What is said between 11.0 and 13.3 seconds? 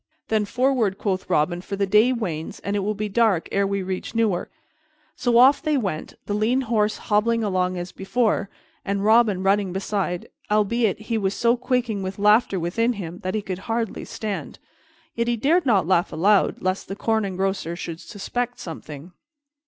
he was so quaking with laughter within him